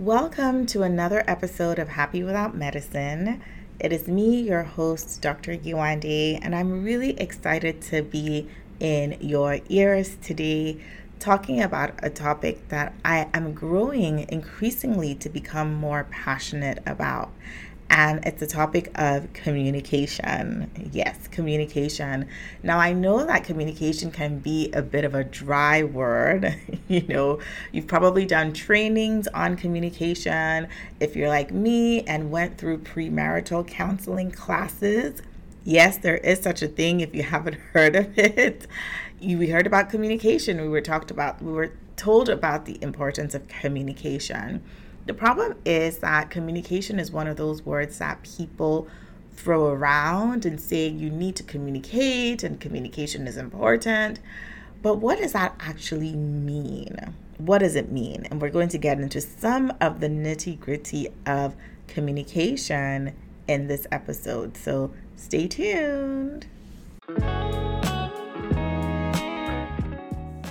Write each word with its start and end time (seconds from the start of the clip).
Welcome 0.00 0.66
to 0.66 0.82
another 0.82 1.22
episode 1.28 1.78
of 1.78 1.90
Happy 1.90 2.24
Without 2.24 2.56
Medicine. 2.56 3.40
It 3.78 3.92
is 3.92 4.08
me, 4.08 4.40
your 4.40 4.64
host, 4.64 5.22
Dr. 5.22 5.56
Yewande, 5.56 6.40
and 6.42 6.52
I'm 6.52 6.82
really 6.82 7.10
excited 7.10 7.80
to 7.82 8.02
be 8.02 8.48
in 8.80 9.16
your 9.20 9.60
ears 9.68 10.16
today 10.20 10.80
talking 11.20 11.62
about 11.62 11.92
a 12.02 12.10
topic 12.10 12.70
that 12.70 12.92
I 13.04 13.28
am 13.32 13.54
growing 13.54 14.28
increasingly 14.28 15.14
to 15.14 15.28
become 15.28 15.72
more 15.72 16.08
passionate 16.10 16.82
about 16.84 17.30
and 17.94 18.26
it's 18.26 18.42
a 18.42 18.46
topic 18.48 18.90
of 18.96 19.32
communication. 19.34 20.68
Yes, 20.90 21.28
communication. 21.28 22.26
Now, 22.64 22.80
I 22.80 22.92
know 22.92 23.24
that 23.24 23.44
communication 23.44 24.10
can 24.10 24.40
be 24.40 24.72
a 24.72 24.82
bit 24.82 25.04
of 25.04 25.14
a 25.14 25.22
dry 25.22 25.84
word. 25.84 26.56
you 26.88 27.02
know, 27.06 27.38
you've 27.70 27.86
probably 27.86 28.26
done 28.26 28.52
trainings 28.52 29.28
on 29.28 29.56
communication. 29.56 30.66
If 30.98 31.14
you're 31.14 31.28
like 31.28 31.52
me 31.52 32.00
and 32.02 32.32
went 32.32 32.58
through 32.58 32.78
premarital 32.78 33.68
counseling 33.68 34.32
classes, 34.32 35.22
yes, 35.62 35.96
there 35.96 36.16
is 36.16 36.40
such 36.40 36.62
a 36.62 36.68
thing 36.68 36.98
if 36.98 37.14
you 37.14 37.22
haven't 37.22 37.54
heard 37.74 37.94
of 37.94 38.18
it. 38.18 38.66
We 39.20 39.50
heard 39.50 39.68
about 39.68 39.88
communication. 39.88 40.60
We 40.60 40.68
were 40.68 40.80
talked 40.80 41.12
about, 41.12 41.40
we 41.40 41.52
were 41.52 41.70
told 41.94 42.28
about 42.28 42.64
the 42.64 42.82
importance 42.82 43.36
of 43.36 43.46
communication. 43.46 44.64
The 45.06 45.12
problem 45.12 45.54
is 45.66 45.98
that 45.98 46.30
communication 46.30 46.98
is 46.98 47.12
one 47.12 47.26
of 47.26 47.36
those 47.36 47.60
words 47.60 47.98
that 47.98 48.22
people 48.22 48.88
throw 49.36 49.66
around 49.66 50.46
and 50.46 50.58
say 50.58 50.88
you 50.88 51.10
need 51.10 51.36
to 51.36 51.42
communicate 51.42 52.42
and 52.42 52.58
communication 52.58 53.26
is 53.26 53.36
important. 53.36 54.20
But 54.80 55.00
what 55.00 55.18
does 55.18 55.34
that 55.34 55.56
actually 55.60 56.14
mean? 56.14 56.96
What 57.36 57.58
does 57.58 57.76
it 57.76 57.92
mean? 57.92 58.26
And 58.30 58.40
we're 58.40 58.48
going 58.48 58.70
to 58.70 58.78
get 58.78 58.98
into 58.98 59.20
some 59.20 59.74
of 59.78 60.00
the 60.00 60.08
nitty 60.08 60.58
gritty 60.58 61.08
of 61.26 61.54
communication 61.86 63.12
in 63.46 63.66
this 63.66 63.86
episode. 63.92 64.56
So 64.56 64.90
stay 65.16 65.48
tuned. 65.48 66.46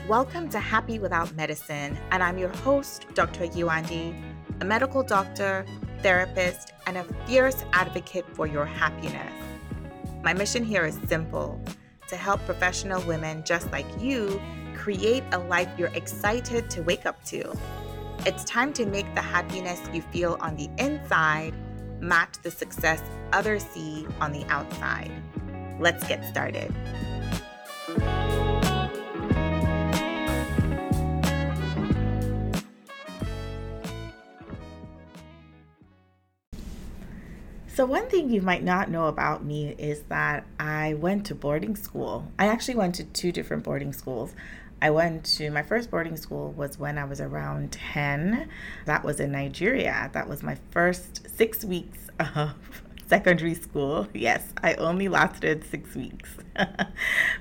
Welcome 0.08 0.48
to 0.50 0.60
Happy 0.60 1.00
Without 1.00 1.34
Medicine, 1.36 1.98
and 2.12 2.22
I'm 2.22 2.38
your 2.38 2.50
host, 2.50 3.08
Dr. 3.16 3.48
Yewande 3.48 4.14
a 4.62 4.66
medical 4.66 5.04
doctor, 5.04 5.66
therapist, 6.02 6.74
and 6.88 6.98
a 6.98 7.04
fierce 7.26 7.64
advocate 7.74 8.26
for 8.36 8.48
your 8.48 8.66
happiness. 8.66 9.34
My 10.24 10.34
mission 10.34 10.64
here 10.64 10.86
is 10.86 10.98
simple 11.08 11.62
to 12.10 12.16
help 12.16 12.44
professional 12.46 13.02
women 13.04 13.44
just 13.44 13.72
like 13.72 13.86
you 14.00 14.42
create 14.76 15.24
a 15.32 15.40
life 15.40 15.70
you're 15.78 15.90
excited 15.96 16.70
to 16.70 16.82
wake 16.82 17.06
up 17.06 17.24
to. 17.26 17.56
It's 18.26 18.44
time 18.44 18.74
to 18.74 18.86
make 18.86 19.14
the 19.16 19.22
happiness 19.22 19.80
you 19.94 20.02
feel 20.02 20.38
on 20.40 20.56
the 20.56 20.70
inside 20.78 21.54
match 22.04 22.36
the 22.44 22.52
success 22.52 23.02
others 23.32 23.64
see 23.64 24.06
on 24.20 24.32
the 24.32 24.46
outside. 24.46 25.12
Let's 25.80 26.06
get 26.08 26.24
started. 26.26 26.74
So, 37.74 37.88
one 37.88 38.08
thing 38.08 38.30
you 38.30 38.40
might 38.40 38.64
not 38.64 38.92
know 38.92 39.08
about 39.08 39.44
me 39.44 39.74
is 39.80 40.04
that 40.04 40.46
I 40.60 40.94
went 40.94 41.26
to 41.28 41.36
boarding 41.36 41.76
school. 41.76 42.32
I 42.38 42.46
actually 42.46 42.76
went 42.76 42.94
to 42.96 43.04
two 43.04 43.32
different 43.32 43.64
boarding 43.64 43.94
schools. 43.94 44.36
I 44.80 44.92
went 44.92 45.26
to 45.38 45.50
my 45.50 45.64
first 45.64 45.90
boarding 45.90 46.16
school 46.16 46.52
was 46.52 46.78
when 46.78 47.00
I 47.00 47.06
was 47.06 47.20
around 47.20 47.72
10. 47.72 48.48
That 48.86 49.04
was 49.04 49.20
in 49.20 49.32
Nigeria. 49.32 50.12
That 50.14 50.30
was 50.30 50.44
my 50.44 50.60
first 50.70 51.28
six 51.36 51.66
weeks 51.66 51.98
of 52.36 52.54
secondary 53.08 53.56
school. 53.56 54.08
Yes, 54.14 54.54
I 54.62 54.76
only 54.76 55.08
lasted 55.08 55.64
six 55.64 55.96
weeks 55.96 56.30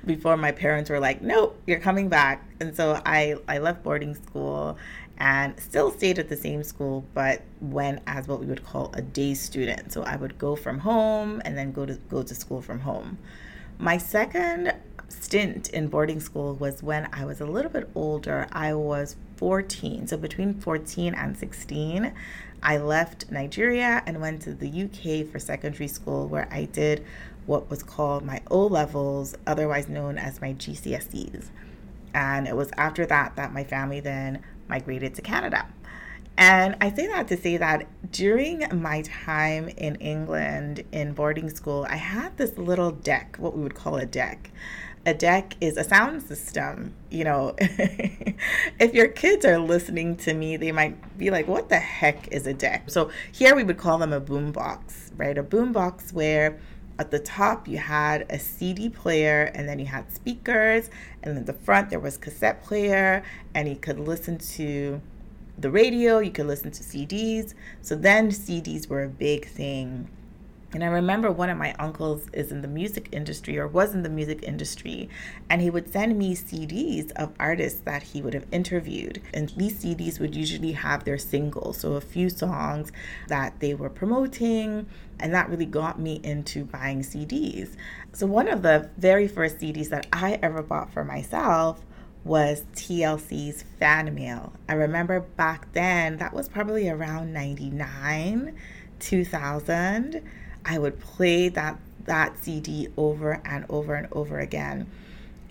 before 0.06 0.38
my 0.38 0.52
parents 0.52 0.88
were 0.88 1.00
like, 1.00 1.20
nope, 1.20 1.60
you're 1.66 1.80
coming 1.80 2.08
back. 2.08 2.48
And 2.58 2.74
so 2.74 3.02
I, 3.04 3.36
I 3.48 3.58
left 3.58 3.82
boarding 3.82 4.14
school 4.14 4.78
and 5.22 5.58
still 5.60 5.92
stayed 5.92 6.18
at 6.18 6.28
the 6.28 6.36
same 6.36 6.64
school, 6.64 7.04
but 7.14 7.42
went 7.60 8.02
as 8.08 8.26
what 8.26 8.40
we 8.40 8.46
would 8.46 8.64
call 8.64 8.90
a 8.94 9.00
day 9.00 9.34
student. 9.34 9.92
So 9.92 10.02
I 10.02 10.16
would 10.16 10.36
go 10.36 10.56
from 10.56 10.80
home 10.80 11.40
and 11.44 11.56
then 11.56 11.70
go 11.70 11.86
to 11.86 11.94
go 12.10 12.24
to 12.24 12.34
school 12.34 12.60
from 12.60 12.80
home. 12.80 13.18
My 13.78 13.98
second 13.98 14.74
stint 15.08 15.68
in 15.70 15.86
boarding 15.86 16.18
school 16.18 16.54
was 16.54 16.82
when 16.82 17.08
I 17.12 17.24
was 17.24 17.40
a 17.40 17.46
little 17.46 17.70
bit 17.70 17.88
older. 17.94 18.48
I 18.50 18.74
was 18.74 19.14
14, 19.36 20.08
so 20.08 20.16
between 20.16 20.54
14 20.54 21.14
and 21.14 21.36
16, 21.36 22.12
I 22.60 22.78
left 22.78 23.30
Nigeria 23.30 24.02
and 24.04 24.20
went 24.20 24.42
to 24.42 24.54
the 24.54 24.68
UK 24.68 25.30
for 25.30 25.38
secondary 25.38 25.88
school 25.88 26.26
where 26.26 26.48
I 26.50 26.64
did 26.64 27.04
what 27.46 27.70
was 27.70 27.84
called 27.84 28.24
my 28.24 28.40
O 28.50 28.66
levels, 28.66 29.36
otherwise 29.46 29.88
known 29.88 30.18
as 30.18 30.40
my 30.40 30.52
GCSEs. 30.54 31.50
And 32.12 32.48
it 32.48 32.56
was 32.56 32.70
after 32.76 33.06
that 33.06 33.36
that 33.36 33.52
my 33.52 33.64
family 33.64 34.00
then 34.00 34.42
migrated 34.72 35.14
to 35.14 35.20
Canada. 35.20 35.66
And 36.38 36.76
I 36.80 36.90
say 36.90 37.06
that 37.08 37.28
to 37.28 37.36
say 37.36 37.58
that 37.58 37.86
during 38.10 38.64
my 38.80 39.02
time 39.02 39.68
in 39.68 39.96
England 39.96 40.82
in 40.90 41.12
boarding 41.12 41.50
school, 41.50 41.86
I 41.90 41.96
had 41.96 42.38
this 42.38 42.56
little 42.56 42.90
deck, 42.90 43.36
what 43.38 43.54
we 43.54 43.62
would 43.62 43.74
call 43.74 43.96
a 43.96 44.06
deck. 44.06 44.50
A 45.04 45.12
deck 45.12 45.56
is 45.60 45.76
a 45.76 45.84
sound 45.84 46.22
system. 46.22 46.94
You 47.10 47.24
know, 47.24 47.54
if 47.58 48.94
your 48.94 49.08
kids 49.08 49.44
are 49.44 49.58
listening 49.58 50.16
to 50.24 50.32
me, 50.32 50.56
they 50.56 50.72
might 50.72 51.18
be 51.18 51.30
like, 51.30 51.46
what 51.48 51.68
the 51.68 51.78
heck 51.78 52.28
is 52.28 52.46
a 52.46 52.54
deck? 52.54 52.88
So 52.88 53.10
here 53.30 53.54
we 53.54 53.64
would 53.64 53.76
call 53.76 53.98
them 53.98 54.14
a 54.14 54.20
boom 54.20 54.52
box, 54.52 55.10
right? 55.18 55.36
A 55.36 55.42
boom 55.42 55.72
box 55.72 56.14
where 56.14 56.58
at 56.98 57.10
the 57.10 57.18
top 57.18 57.66
you 57.66 57.78
had 57.78 58.26
a 58.30 58.38
CD 58.38 58.88
player 58.88 59.50
and 59.54 59.68
then 59.68 59.78
you 59.78 59.86
had 59.86 60.12
speakers 60.12 60.90
and 61.22 61.36
then 61.36 61.44
the 61.44 61.52
front 61.52 61.90
there 61.90 62.00
was 62.00 62.16
cassette 62.16 62.62
player 62.62 63.22
and 63.54 63.68
you 63.68 63.76
could 63.76 63.98
listen 63.98 64.38
to 64.38 65.00
the 65.58 65.70
radio, 65.70 66.18
you 66.18 66.30
could 66.30 66.46
listen 66.46 66.70
to 66.70 66.82
CDs. 66.82 67.54
So 67.82 67.94
then 67.94 68.30
CDs 68.30 68.88
were 68.88 69.04
a 69.04 69.08
big 69.08 69.46
thing 69.46 70.08
and 70.74 70.82
I 70.82 70.86
remember 70.86 71.30
one 71.30 71.50
of 71.50 71.58
my 71.58 71.74
uncles 71.78 72.26
is 72.32 72.50
in 72.50 72.62
the 72.62 72.68
music 72.68 73.08
industry 73.12 73.58
or 73.58 73.68
was 73.68 73.94
in 73.94 74.02
the 74.02 74.08
music 74.08 74.42
industry, 74.42 75.08
and 75.50 75.60
he 75.60 75.68
would 75.68 75.92
send 75.92 76.18
me 76.18 76.34
CDs 76.34 77.12
of 77.12 77.32
artists 77.38 77.80
that 77.80 78.02
he 78.02 78.22
would 78.22 78.32
have 78.32 78.46
interviewed. 78.50 79.20
And 79.34 79.50
these 79.50 79.84
CDs 79.84 80.18
would 80.18 80.34
usually 80.34 80.72
have 80.72 81.04
their 81.04 81.18
singles, 81.18 81.78
so 81.78 81.92
a 81.94 82.00
few 82.00 82.30
songs 82.30 82.90
that 83.28 83.60
they 83.60 83.74
were 83.74 83.90
promoting, 83.90 84.86
and 85.20 85.34
that 85.34 85.50
really 85.50 85.66
got 85.66 86.00
me 86.00 86.20
into 86.24 86.64
buying 86.64 87.02
CDs. 87.02 87.76
So, 88.12 88.26
one 88.26 88.48
of 88.48 88.62
the 88.62 88.90
very 88.96 89.28
first 89.28 89.58
CDs 89.58 89.90
that 89.90 90.06
I 90.12 90.38
ever 90.42 90.62
bought 90.62 90.90
for 90.90 91.04
myself 91.04 91.84
was 92.24 92.64
TLC's 92.74 93.64
Fan 93.78 94.14
Mail. 94.14 94.52
I 94.68 94.74
remember 94.74 95.20
back 95.20 95.72
then, 95.72 96.16
that 96.18 96.32
was 96.32 96.48
probably 96.48 96.88
around 96.88 97.32
99, 97.32 98.56
2000 99.00 100.22
I 100.64 100.78
would 100.78 101.00
play 101.00 101.48
that 101.50 101.78
that 102.04 102.42
CD 102.42 102.88
over 102.96 103.40
and 103.44 103.64
over 103.68 103.94
and 103.94 104.08
over 104.12 104.38
again. 104.38 104.90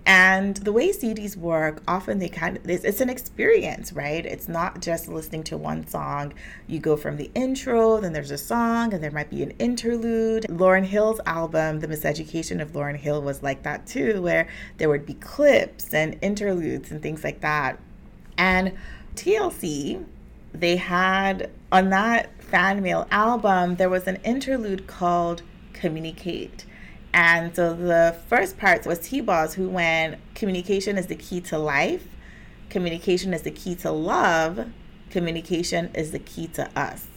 And 0.06 0.58
the 0.58 0.72
way 0.72 0.92
CDs 0.92 1.38
work, 1.38 1.84
often 1.88 2.18
they 2.18 2.28
kind 2.28 2.58
of, 2.58 2.68
it's, 2.68 2.84
it's, 2.84 3.02
an 3.02 3.10
experience, 3.10 3.94
right? 3.94 4.26
It's 4.26 4.48
not 4.48 4.82
just 4.82 5.08
listening 5.08 5.44
to 5.44 5.58
one 5.58 5.86
song. 5.86 6.34
You 6.66 6.80
go 6.80 6.98
from 6.98 7.18
the 7.18 7.30
intro, 7.36 8.00
then 8.00 8.12
there's 8.12 8.32
a 8.32 8.38
song, 8.38 8.94
and 8.94 9.04
there 9.04 9.12
might 9.12 9.30
be 9.30 9.44
an 9.44 9.52
interlude. 9.52 10.48
Lauryn 10.50 10.86
Hill's 10.86 11.22
album, 11.28 11.82
The 11.82 11.88
Miseducation 11.88 12.62
of 12.62 12.72
Lauryn 12.72 12.98
Hill, 12.98 13.22
was 13.22 13.44
like 13.44 13.62
that 13.62 13.86
too, 13.86 14.24
where 14.24 14.48
there 14.80 14.90
would 14.90 15.06
be 15.06 15.14
clips 15.14 15.94
and 15.94 16.18
interludes 16.24 16.90
and 16.90 17.02
things 17.02 17.24
like 17.24 17.42
that. 17.42 17.78
And 18.40 18.74
TLC, 19.16 20.04
they 20.52 20.78
had 20.78 21.52
on 21.72 21.90
that 21.92 22.41
fan 22.52 22.84
mail 22.84 23.08
album, 23.10 23.78
there 23.78 23.90
was 23.90 24.08
an 24.08 24.18
interlude 24.26 24.86
called 24.86 25.42
Communicate. 25.72 26.66
And 27.14 27.56
so 27.56 27.74
the 27.74 28.18
first 28.28 28.58
part 28.58 28.86
was 28.86 29.00
T 29.00 29.22
Boz, 29.22 29.54
who 29.54 29.70
went, 29.70 30.20
Communication 30.36 30.98
is 30.98 31.08
the 31.08 31.16
key 31.16 31.40
to 31.42 31.58
life, 31.58 32.06
communication 32.70 33.34
is 33.34 33.42
the 33.44 33.52
key 33.52 33.76
to 33.76 33.92
love, 33.92 34.68
communication 35.10 35.90
is 35.96 36.12
the 36.12 36.20
key 36.20 36.48
to 36.48 36.70
us. 36.78 37.08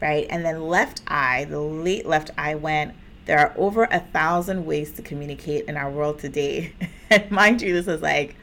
Right? 0.00 0.26
And 0.30 0.44
then 0.44 0.68
Left 0.68 1.02
Eye, 1.08 1.46
the 1.48 1.60
late 1.60 2.06
Left 2.06 2.30
Eye 2.38 2.54
went, 2.54 2.94
There 3.24 3.38
are 3.38 3.52
over 3.56 3.84
a 3.84 4.00
thousand 4.00 4.64
ways 4.64 4.92
to 4.92 5.02
communicate 5.02 5.64
in 5.66 5.76
our 5.76 5.90
world 5.90 6.20
today. 6.20 6.72
and 7.10 7.30
mind 7.30 7.62
you, 7.62 7.72
this 7.72 7.86
was 7.86 8.00
like 8.00 8.36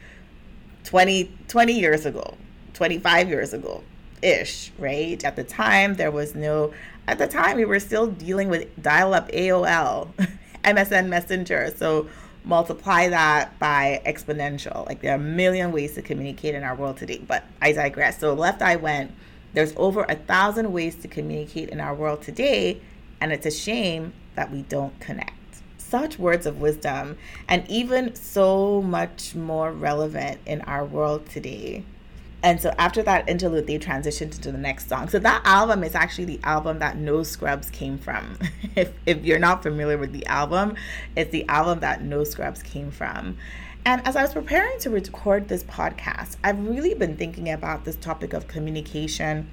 20, 0.84 1.32
20 1.48 1.74
years 1.74 2.06
ago, 2.06 2.36
25 2.74 3.30
years 3.30 3.54
ago 3.54 3.84
ish, 4.24 4.72
right? 4.80 5.24
At 5.24 5.36
the 5.36 5.44
time, 5.44 5.96
there 5.96 6.12
was 6.12 6.34
no, 6.34 6.74
at 7.08 7.18
the 7.18 7.28
time, 7.28 7.58
we 7.58 7.66
were 7.66 7.80
still 7.80 8.08
dealing 8.08 8.50
with 8.50 8.82
dial 8.82 9.14
up 9.14 9.30
AOL, 9.32 10.10
MSN 10.64 11.08
Messenger. 11.10 11.74
So 11.76 12.08
multiply 12.46 13.10
that 13.10 13.58
by 13.60 14.02
exponential. 14.06 14.86
Like 14.86 15.02
there 15.02 15.12
are 15.12 15.16
a 15.16 15.20
million 15.20 15.72
ways 15.72 15.96
to 15.96 16.02
communicate 16.02 16.56
in 16.56 16.64
our 16.64 16.76
world 16.76 16.98
today, 16.98 17.22
but 17.26 17.44
I 17.62 17.72
digress. 17.74 18.20
So 18.20 18.34
left 18.34 18.62
eye 18.62 18.76
went, 18.78 19.12
There's 19.54 19.74
over 19.78 20.06
a 20.08 20.16
thousand 20.16 20.72
ways 20.72 20.96
to 20.98 21.08
communicate 21.08 21.70
in 21.70 21.80
our 21.80 21.94
world 21.94 22.22
today, 22.22 22.82
and 23.22 23.32
it's 23.32 23.46
a 23.46 23.52
shame 23.52 24.14
that 24.36 24.52
we 24.52 24.64
don't 24.64 24.98
connect. 25.00 25.32
Such 25.78 26.18
words 26.18 26.46
of 26.46 26.60
wisdom, 26.60 27.18
and 27.48 27.70
even 27.70 28.16
so 28.16 28.82
much 28.82 29.36
more 29.36 29.72
relevant 29.72 30.40
in 30.46 30.62
our 30.62 30.84
world 30.84 31.30
today. 31.30 31.84
And 32.44 32.60
so 32.60 32.74
after 32.78 33.02
that 33.04 33.28
interlude, 33.30 33.68
they 33.68 33.80
transitioned 33.80 34.36
into 34.36 34.52
the 34.52 34.58
next 34.58 34.90
song. 34.90 35.08
So 35.08 35.18
that 35.20 35.42
album 35.46 35.82
is 35.82 35.96
actually 35.96 36.26
the 36.26 36.40
album 36.44 36.80
that 36.80 36.98
No 36.98 37.24
Scrubs 37.24 37.70
came 37.70 37.98
from. 37.98 38.38
if, 38.76 38.92
if 39.06 39.24
you're 39.24 39.40
not 39.40 39.64
familiar 39.64 39.98
with 39.98 40.12
the 40.12 40.26
album, 40.26 40.76
it's 41.16 41.32
the 41.32 41.48
album 41.48 41.80
that 41.80 42.04
No 42.04 42.26
Scrubs 42.26 42.62
came 42.62 42.92
from. 42.92 43.38
And 43.86 44.06
as 44.06 44.18
I 44.18 44.22
was 44.22 44.34
preparing 44.34 44.78
to 44.80 44.90
record 44.90 45.48
this 45.48 45.64
podcast, 45.64 46.36
I've 46.44 46.68
really 46.68 46.94
been 46.94 47.16
thinking 47.16 47.50
about 47.50 47.86
this 47.86 47.96
topic 47.96 48.34
of 48.34 48.48
communication 48.50 49.50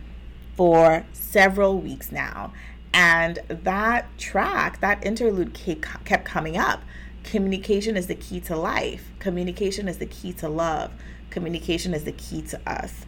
for 0.56 1.06
several 1.12 1.78
weeks 1.78 2.10
now. 2.10 2.52
And 2.92 3.38
that 3.48 4.06
track, 4.18 4.80
that 4.80 5.04
interlude 5.06 5.54
kept 5.54 6.24
coming 6.24 6.56
up. 6.56 6.82
Communication 7.22 7.96
is 7.96 8.08
the 8.08 8.14
key 8.16 8.40
to 8.40 8.56
life, 8.56 9.12
communication 9.20 9.86
is 9.86 9.98
the 9.98 10.06
key 10.06 10.32
to 10.32 10.48
love 10.48 10.90
communication 11.30 11.94
is 11.94 12.04
the 12.04 12.12
key 12.12 12.42
to 12.42 12.60
us. 12.66 13.06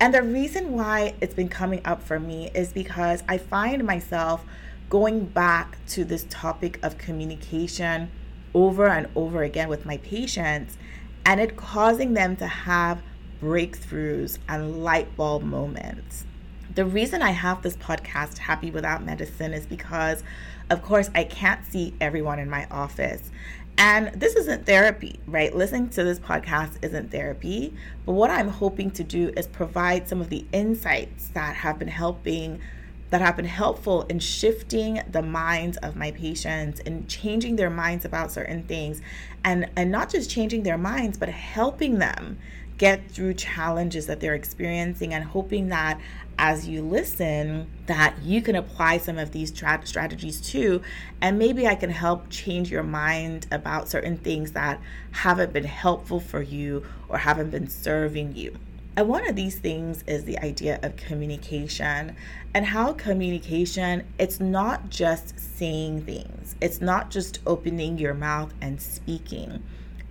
And 0.00 0.12
the 0.12 0.22
reason 0.22 0.72
why 0.72 1.14
it's 1.20 1.34
been 1.34 1.48
coming 1.48 1.80
up 1.84 2.02
for 2.02 2.18
me 2.18 2.50
is 2.54 2.72
because 2.72 3.22
I 3.28 3.38
find 3.38 3.84
myself 3.84 4.44
going 4.90 5.24
back 5.24 5.78
to 5.88 6.04
this 6.04 6.26
topic 6.28 6.78
of 6.82 6.98
communication 6.98 8.10
over 8.54 8.86
and 8.86 9.08
over 9.16 9.42
again 9.42 9.68
with 9.68 9.86
my 9.86 9.96
patients, 9.98 10.76
and 11.26 11.40
it 11.40 11.56
causing 11.56 12.14
them 12.14 12.36
to 12.36 12.46
have 12.46 13.02
breakthroughs 13.40 14.38
and 14.48 14.84
light 14.84 15.16
bulb 15.16 15.42
moments. 15.42 16.24
The 16.74 16.84
reason 16.84 17.22
I 17.22 17.30
have 17.30 17.62
this 17.62 17.76
podcast, 17.76 18.38
Happy 18.38 18.70
Without 18.70 19.04
Medicine, 19.04 19.52
is 19.52 19.66
because, 19.66 20.22
of 20.70 20.82
course, 20.82 21.10
I 21.14 21.24
can't 21.24 21.64
see 21.64 21.94
everyone 22.00 22.38
in 22.38 22.50
my 22.50 22.66
office. 22.70 23.30
And 23.76 24.08
this 24.20 24.36
isn't 24.36 24.66
therapy, 24.66 25.18
right? 25.26 25.54
Listening 25.54 25.88
to 25.90 26.04
this 26.04 26.20
podcast 26.20 26.78
isn't 26.82 27.10
therapy. 27.10 27.74
But 28.06 28.12
what 28.12 28.30
I'm 28.30 28.48
hoping 28.48 28.90
to 28.92 29.04
do 29.04 29.32
is 29.36 29.46
provide 29.46 30.08
some 30.08 30.20
of 30.20 30.30
the 30.30 30.46
insights 30.52 31.28
that 31.28 31.56
have 31.56 31.78
been 31.78 31.88
helping, 31.88 32.60
that 33.10 33.20
have 33.20 33.36
been 33.36 33.44
helpful 33.44 34.02
in 34.02 34.20
shifting 34.20 35.00
the 35.10 35.22
minds 35.22 35.76
of 35.78 35.96
my 35.96 36.12
patients 36.12 36.80
and 36.86 37.08
changing 37.08 37.56
their 37.56 37.70
minds 37.70 38.04
about 38.04 38.30
certain 38.30 38.62
things. 38.62 39.02
And, 39.44 39.68
and 39.76 39.90
not 39.90 40.08
just 40.08 40.30
changing 40.30 40.62
their 40.62 40.78
minds, 40.78 41.18
but 41.18 41.28
helping 41.28 41.98
them 41.98 42.38
get 42.78 43.10
through 43.10 43.34
challenges 43.34 44.06
that 44.06 44.20
they're 44.20 44.34
experiencing 44.34 45.14
and 45.14 45.24
hoping 45.24 45.68
that 45.68 46.00
as 46.38 46.66
you 46.66 46.82
listen 46.82 47.68
that 47.86 48.20
you 48.22 48.42
can 48.42 48.56
apply 48.56 48.98
some 48.98 49.18
of 49.18 49.30
these 49.30 49.52
tra- 49.52 49.80
strategies 49.84 50.40
too. 50.40 50.82
And 51.20 51.38
maybe 51.38 51.66
i 51.66 51.74
can 51.74 51.90
help 51.90 52.28
change 52.30 52.70
your 52.70 52.82
mind 52.82 53.46
about 53.52 53.88
certain 53.88 54.16
things 54.16 54.52
that 54.52 54.80
haven't 55.12 55.52
been 55.52 55.64
helpful 55.64 56.20
for 56.20 56.42
you 56.42 56.84
or 57.08 57.18
haven't 57.18 57.50
been 57.50 57.68
serving 57.68 58.34
you. 58.34 58.56
And 58.96 59.08
one 59.08 59.28
of 59.28 59.34
these 59.34 59.58
things 59.58 60.04
is 60.06 60.24
the 60.24 60.38
idea 60.38 60.78
of 60.82 60.96
communication 60.96 62.14
and 62.54 62.66
how 62.66 62.92
communication 62.92 64.04
it's 64.18 64.38
not 64.38 64.88
just 64.88 65.38
saying 65.38 66.02
things. 66.02 66.54
It's 66.60 66.80
not 66.80 67.10
just 67.10 67.40
opening 67.46 67.98
your 67.98 68.14
mouth 68.14 68.52
and 68.60 68.80
speaking 68.80 69.62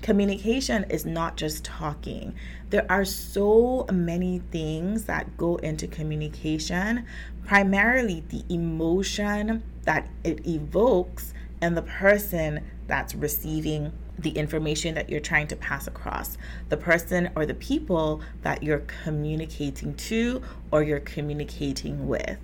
communication 0.03 0.85
is 0.89 1.05
not 1.05 1.37
just 1.37 1.63
talking. 1.63 2.35
There 2.69 2.85
are 2.89 3.05
so 3.05 3.87
many 3.91 4.39
things 4.51 5.05
that 5.05 5.37
go 5.37 5.55
into 5.55 5.87
communication, 5.87 7.05
primarily 7.45 8.23
the 8.27 8.43
emotion 8.53 9.63
that 9.83 10.09
it 10.23 10.45
evokes 10.45 11.33
and 11.61 11.75
the 11.75 11.81
person 11.81 12.63
that's 12.85 13.15
receiving 13.15 13.93
the 14.19 14.31
information 14.31 14.93
that 14.95 15.09
you're 15.09 15.19
trying 15.19 15.47
to 15.47 15.55
pass 15.55 15.87
across, 15.87 16.37
the 16.69 16.77
person 16.77 17.29
or 17.35 17.45
the 17.45 17.53
people 17.53 18.21
that 18.41 18.61
you're 18.61 18.83
communicating 19.03 19.95
to 19.95 20.41
or 20.71 20.83
you're 20.83 20.99
communicating 20.99 22.07
with. 22.07 22.39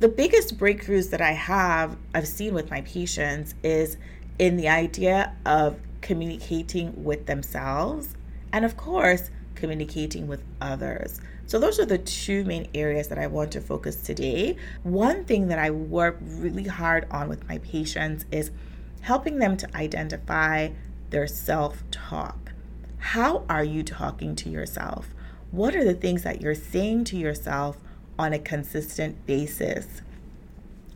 The 0.00 0.08
biggest 0.08 0.58
breakthroughs 0.58 1.10
that 1.10 1.20
I 1.20 1.32
have 1.32 1.96
I've 2.14 2.28
seen 2.28 2.52
with 2.52 2.70
my 2.70 2.80
patients 2.82 3.54
is 3.62 3.96
in 4.38 4.56
the 4.56 4.68
idea 4.68 5.34
of 5.46 5.78
communicating 6.04 7.02
with 7.02 7.24
themselves, 7.24 8.14
and 8.52 8.64
of 8.64 8.76
course, 8.76 9.30
communicating 9.54 10.26
with 10.26 10.44
others. 10.60 11.18
So, 11.46 11.58
those 11.58 11.80
are 11.80 11.86
the 11.86 11.98
two 11.98 12.44
main 12.44 12.68
areas 12.74 13.08
that 13.08 13.18
I 13.18 13.26
want 13.26 13.52
to 13.52 13.60
focus 13.60 13.96
today. 13.96 14.56
One 14.82 15.24
thing 15.24 15.48
that 15.48 15.58
I 15.58 15.70
work 15.70 16.18
really 16.20 16.66
hard 16.66 17.06
on 17.10 17.28
with 17.28 17.48
my 17.48 17.58
patients 17.58 18.26
is 18.30 18.50
helping 19.00 19.38
them 19.38 19.56
to 19.56 19.76
identify 19.76 20.68
their 21.08 21.26
self 21.26 21.82
talk. 21.90 22.52
How 22.98 23.44
are 23.48 23.64
you 23.64 23.82
talking 23.82 24.36
to 24.36 24.50
yourself? 24.50 25.08
What 25.50 25.74
are 25.74 25.84
the 25.84 25.94
things 25.94 26.22
that 26.22 26.42
you're 26.42 26.54
saying 26.54 27.04
to 27.04 27.16
yourself 27.16 27.78
on 28.18 28.34
a 28.34 28.38
consistent 28.38 29.24
basis? 29.24 30.02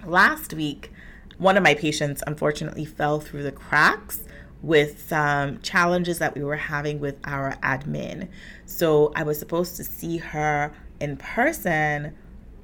Last 0.04 0.52
week, 0.52 0.93
one 1.38 1.56
of 1.56 1.62
my 1.62 1.75
patients 1.75 2.22
unfortunately 2.26 2.84
fell 2.84 3.20
through 3.20 3.44
the 3.44 3.52
cracks 3.52 4.25
with 4.62 5.06
some 5.08 5.60
challenges 5.60 6.19
that 6.19 6.34
we 6.34 6.43
were 6.43 6.56
having 6.56 7.00
with 7.00 7.16
our 7.25 7.56
admin. 7.62 8.28
So 8.66 9.12
I 9.14 9.22
was 9.22 9.38
supposed 9.38 9.76
to 9.76 9.84
see 9.84 10.19
her 10.19 10.72
in 11.00 11.16
person, 11.16 12.16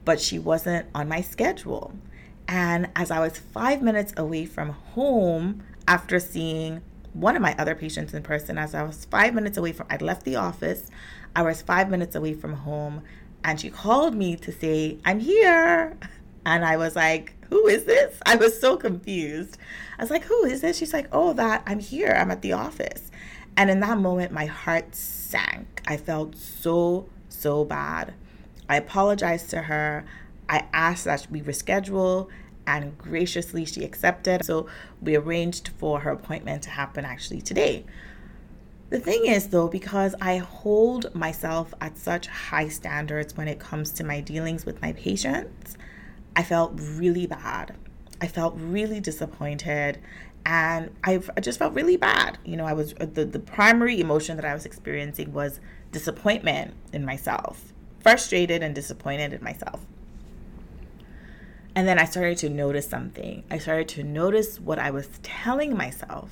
but 0.04 0.20
she 0.20 0.38
wasn't 0.38 0.86
on 0.94 1.08
my 1.08 1.20
schedule. 1.20 1.94
And 2.48 2.90
as 2.96 3.10
I 3.10 3.20
was 3.20 3.38
five 3.38 3.80
minutes 3.82 4.12
away 4.16 4.44
from 4.44 4.70
home 4.70 5.62
after 5.86 6.18
seeing 6.18 6.82
one 7.12 7.36
of 7.36 7.42
my 7.42 7.54
other 7.58 7.74
patients 7.74 8.12
in 8.12 8.22
person, 8.22 8.58
as 8.58 8.74
I 8.74 8.82
was 8.82 9.04
five 9.04 9.34
minutes 9.34 9.56
away 9.56 9.72
from, 9.72 9.86
I'd 9.88 10.02
left 10.02 10.24
the 10.24 10.36
office, 10.36 10.90
I 11.36 11.42
was 11.42 11.62
five 11.62 11.88
minutes 11.88 12.16
away 12.16 12.34
from 12.34 12.54
home, 12.54 13.02
and 13.44 13.60
she 13.60 13.70
called 13.70 14.14
me 14.14 14.36
to 14.36 14.52
say, 14.52 14.98
I'm 15.04 15.20
here. 15.20 15.96
And 16.46 16.64
I 16.64 16.76
was 16.76 16.94
like, 16.94 17.34
who 17.50 17.66
is 17.66 17.84
this? 17.84 18.18
I 18.26 18.36
was 18.36 18.58
so 18.58 18.76
confused. 18.76 19.58
I 19.98 20.02
was 20.02 20.10
like, 20.10 20.24
who 20.24 20.44
is 20.44 20.60
this? 20.60 20.76
She's 20.78 20.92
like, 20.92 21.08
oh, 21.12 21.32
that 21.34 21.62
I'm 21.66 21.78
here. 21.78 22.14
I'm 22.16 22.30
at 22.30 22.42
the 22.42 22.52
office. 22.52 23.10
And 23.56 23.70
in 23.70 23.80
that 23.80 23.98
moment, 23.98 24.32
my 24.32 24.46
heart 24.46 24.94
sank. 24.94 25.82
I 25.86 25.96
felt 25.96 26.36
so, 26.36 27.08
so 27.28 27.64
bad. 27.64 28.14
I 28.68 28.76
apologized 28.76 29.50
to 29.50 29.62
her. 29.62 30.04
I 30.48 30.66
asked 30.72 31.04
that 31.04 31.26
we 31.30 31.40
reschedule, 31.40 32.28
and 32.66 32.96
graciously 32.98 33.64
she 33.64 33.84
accepted. 33.84 34.44
So 34.44 34.66
we 35.00 35.16
arranged 35.16 35.68
for 35.68 36.00
her 36.00 36.10
appointment 36.10 36.62
to 36.64 36.70
happen 36.70 37.04
actually 37.04 37.42
today. 37.42 37.84
The 38.90 39.00
thing 39.00 39.26
is, 39.26 39.48
though, 39.48 39.68
because 39.68 40.14
I 40.20 40.36
hold 40.38 41.14
myself 41.14 41.74
at 41.80 41.96
such 41.96 42.26
high 42.26 42.68
standards 42.68 43.36
when 43.36 43.48
it 43.48 43.58
comes 43.58 43.90
to 43.92 44.04
my 44.04 44.20
dealings 44.20 44.66
with 44.66 44.80
my 44.82 44.92
patients, 44.92 45.76
I 46.36 46.42
felt 46.42 46.72
really 46.76 47.26
bad. 47.26 47.74
I 48.20 48.26
felt 48.26 48.54
really 48.56 49.00
disappointed 49.00 49.98
and 50.46 50.90
I, 51.02 51.20
I 51.36 51.40
just 51.40 51.58
felt 51.58 51.74
really 51.74 51.96
bad. 51.96 52.38
You 52.44 52.56
know, 52.56 52.64
I 52.64 52.72
was 52.72 52.94
the, 52.94 53.24
the 53.24 53.38
primary 53.38 54.00
emotion 54.00 54.36
that 54.36 54.44
I 54.44 54.54
was 54.54 54.66
experiencing 54.66 55.32
was 55.32 55.60
disappointment 55.90 56.74
in 56.92 57.04
myself, 57.04 57.72
frustrated 58.00 58.62
and 58.62 58.74
disappointed 58.74 59.32
in 59.32 59.42
myself. 59.42 59.80
And 61.74 61.88
then 61.88 61.98
I 61.98 62.04
started 62.04 62.38
to 62.38 62.48
notice 62.48 62.88
something. 62.88 63.42
I 63.50 63.58
started 63.58 63.88
to 63.88 64.04
notice 64.04 64.60
what 64.60 64.78
I 64.78 64.90
was 64.90 65.08
telling 65.22 65.76
myself. 65.76 66.30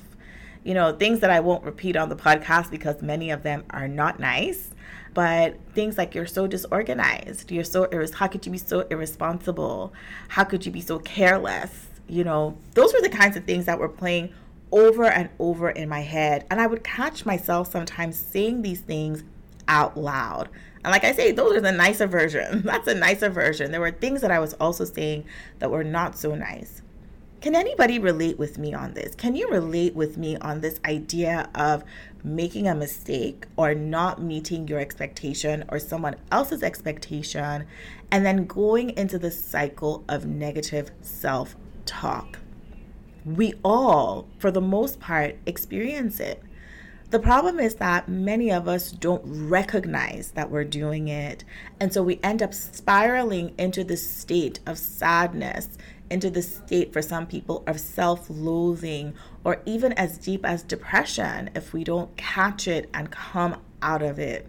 You 0.63 0.73
know, 0.73 0.93
things 0.93 1.19
that 1.19 1.29
I 1.29 1.39
won't 1.39 1.63
repeat 1.63 1.95
on 1.95 2.09
the 2.09 2.15
podcast 2.15 2.71
because 2.71 3.01
many 3.01 3.31
of 3.31 3.43
them 3.43 3.63
are 3.69 3.87
not 3.87 4.19
nice. 4.19 4.71
But 5.13 5.59
things 5.73 5.97
like 5.97 6.15
you're 6.15 6.25
so 6.25 6.47
disorganized, 6.47 7.51
you're 7.51 7.63
so 7.63 7.85
irres- 7.87 8.15
how 8.15 8.27
could 8.27 8.45
you 8.45 8.51
be 8.51 8.57
so 8.57 8.81
irresponsible? 8.81 9.93
How 10.29 10.43
could 10.43 10.65
you 10.65 10.71
be 10.71 10.81
so 10.81 10.99
careless? 10.99 11.87
You 12.07 12.23
know, 12.23 12.57
those 12.73 12.93
were 12.93 13.01
the 13.01 13.09
kinds 13.09 13.37
of 13.37 13.45
things 13.45 13.65
that 13.65 13.77
were 13.77 13.89
playing 13.89 14.33
over 14.71 15.05
and 15.05 15.29
over 15.37 15.69
in 15.69 15.87
my 15.87 16.01
head. 16.01 16.45
And 16.49 16.59
I 16.59 16.67
would 16.67 16.83
catch 16.83 17.25
myself 17.25 17.71
sometimes 17.71 18.17
saying 18.17 18.63
these 18.63 18.81
things 18.81 19.23
out 19.67 19.95
loud. 19.95 20.49
And 20.83 20.91
like 20.91 21.03
I 21.03 21.13
say, 21.13 21.31
those 21.31 21.55
are 21.55 21.61
the 21.61 21.71
nicer 21.71 22.07
version. 22.07 22.61
That's 22.65 22.87
a 22.87 22.95
nicer 22.95 23.29
version. 23.29 23.71
There 23.71 23.79
were 23.79 23.91
things 23.91 24.21
that 24.21 24.31
I 24.31 24.39
was 24.39 24.53
also 24.55 24.83
saying 24.83 25.25
that 25.59 25.71
were 25.71 25.83
not 25.83 26.17
so 26.17 26.35
nice. 26.35 26.81
Can 27.43 27.55
anybody 27.55 27.99
relate 27.99 28.39
with 28.39 28.57
me 28.57 28.73
on 28.73 28.93
this? 28.93 29.15
Can 29.15 29.35
you 29.35 29.49
relate 29.49 29.95
with 29.95 30.15
me 30.15 30.37
on 30.37 30.61
this 30.61 30.79
idea 30.85 31.49
of 31.53 31.83
making 32.23 32.69
a 32.69 32.73
mistake 32.73 33.47
or 33.57 33.75
not 33.75 34.21
meeting 34.21 34.65
your 34.65 34.79
expectation 34.79 35.65
or 35.67 35.77
someone 35.77 36.15
else's 36.31 36.63
expectation 36.63 37.65
and 38.09 38.25
then 38.25 38.45
going 38.45 38.91
into 38.91 39.19
the 39.19 39.29
cycle 39.29 40.05
of 40.07 40.25
negative 40.25 40.91
self 41.01 41.57
talk? 41.85 42.39
We 43.25 43.55
all, 43.61 44.29
for 44.39 44.49
the 44.49 44.61
most 44.61 45.01
part, 45.01 45.35
experience 45.45 46.21
it. 46.21 46.41
The 47.09 47.19
problem 47.19 47.59
is 47.59 47.75
that 47.75 48.07
many 48.07 48.51
of 48.51 48.69
us 48.69 48.89
don't 48.89 49.21
recognize 49.25 50.31
that 50.31 50.49
we're 50.49 50.63
doing 50.63 51.09
it. 51.09 51.43
And 51.79 51.93
so 51.93 52.01
we 52.01 52.21
end 52.23 52.41
up 52.41 52.53
spiraling 52.53 53.53
into 53.57 53.83
this 53.83 54.09
state 54.09 54.61
of 54.65 54.79
sadness, 54.79 55.77
into 56.13 56.29
the 56.29 56.41
state 56.41 56.93
for 56.93 57.01
some 57.01 57.25
people 57.27 57.63
of 57.67 57.79
self 57.79 58.27
loathing, 58.29 59.13
or 59.43 59.61
even 59.65 59.91
as 59.93 60.17
deep 60.17 60.45
as 60.45 60.63
depression 60.63 61.49
if 61.55 61.73
we 61.73 61.83
don't 61.83 62.15
catch 62.15 62.67
it 62.67 62.89
and 62.93 63.11
come 63.11 63.59
out 63.81 64.01
of 64.01 64.19
it. 64.19 64.47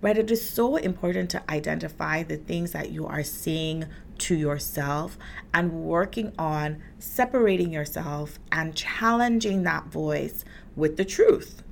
Right? 0.00 0.16
It 0.16 0.30
is 0.30 0.48
so 0.48 0.76
important 0.76 1.30
to 1.30 1.50
identify 1.50 2.22
the 2.22 2.36
things 2.36 2.72
that 2.72 2.90
you 2.90 3.06
are 3.06 3.22
saying 3.22 3.86
to 4.18 4.34
yourself 4.34 5.18
and 5.52 5.72
working 5.72 6.32
on 6.38 6.82
separating 6.98 7.72
yourself 7.72 8.38
and 8.50 8.74
challenging 8.74 9.64
that 9.64 9.86
voice 9.86 10.44
with 10.76 10.96
the 10.96 11.04
truth 11.04 11.62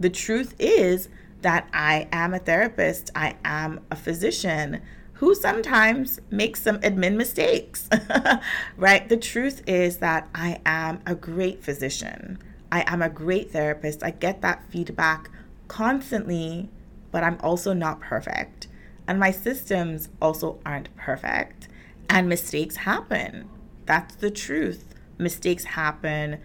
the 0.00 0.10
truth 0.10 0.54
is 0.58 1.10
that 1.42 1.68
I 1.74 2.08
am 2.10 2.32
a 2.32 2.38
therapist, 2.38 3.10
I 3.14 3.36
am 3.44 3.80
a 3.90 3.96
physician 3.96 4.80
who 5.20 5.34
sometimes 5.34 6.18
makes 6.30 6.62
some 6.62 6.78
admin 6.78 7.14
mistakes, 7.14 7.90
right? 8.78 9.06
The 9.06 9.18
truth 9.18 9.62
is 9.66 9.98
that 9.98 10.26
I 10.34 10.62
am 10.64 11.02
a 11.04 11.14
great 11.14 11.62
physician. 11.62 12.38
I 12.72 12.84
am 12.86 13.02
a 13.02 13.10
great 13.10 13.50
therapist. 13.50 14.02
I 14.02 14.12
get 14.12 14.40
that 14.40 14.64
feedback 14.70 15.28
constantly, 15.68 16.70
but 17.10 17.22
I'm 17.22 17.36
also 17.42 17.74
not 17.74 18.00
perfect. 18.00 18.66
And 19.06 19.20
my 19.20 19.30
systems 19.30 20.08
also 20.22 20.58
aren't 20.64 20.96
perfect. 20.96 21.68
And 22.08 22.26
mistakes 22.26 22.76
happen. 22.76 23.50
That's 23.84 24.14
the 24.14 24.30
truth. 24.30 24.94
Mistakes 25.18 25.64
happen 25.64 26.38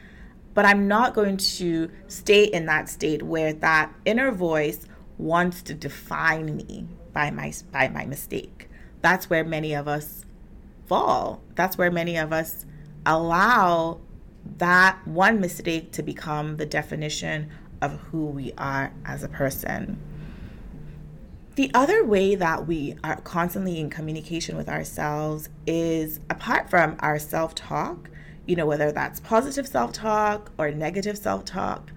but 0.53 0.63
I'm 0.63 0.87
not 0.87 1.13
going 1.13 1.35
to 1.35 1.91
stay 2.07 2.45
in 2.45 2.65
that 2.67 2.87
state 2.87 3.21
where 3.21 3.51
that 3.51 3.93
inner 4.05 4.31
voice 4.31 4.87
wants 5.17 5.61
to 5.63 5.73
define 5.73 6.55
me 6.55 6.87
by 7.15 7.31
my 7.31 7.51
by 7.71 7.87
my 7.87 8.05
mistake. 8.05 8.64
That's 9.05 9.29
where 9.29 9.43
many 9.43 9.75
of 9.75 9.87
us 9.87 10.25
fall. 10.87 11.43
That's 11.53 11.77
where 11.77 11.91
many 11.91 12.17
of 12.17 12.33
us 12.33 12.65
allow 13.05 14.01
that 14.57 14.97
one 15.05 15.39
mistake 15.39 15.91
to 15.91 16.01
become 16.01 16.57
the 16.57 16.65
definition 16.65 17.51
of 17.83 17.99
who 17.99 18.25
we 18.25 18.51
are 18.57 18.91
as 19.05 19.21
a 19.21 19.27
person. 19.27 20.01
The 21.53 21.69
other 21.75 22.03
way 22.03 22.33
that 22.33 22.65
we 22.65 22.95
are 23.03 23.21
constantly 23.21 23.79
in 23.79 23.91
communication 23.91 24.57
with 24.57 24.67
ourselves 24.67 25.49
is 25.67 26.19
apart 26.31 26.71
from 26.71 26.95
our 26.97 27.19
self 27.19 27.53
talk, 27.53 28.09
you 28.47 28.55
know, 28.55 28.65
whether 28.65 28.91
that's 28.91 29.19
positive 29.19 29.67
self 29.67 29.93
talk 29.93 30.51
or 30.57 30.71
negative 30.71 31.19
self 31.19 31.45
talk. 31.45 31.91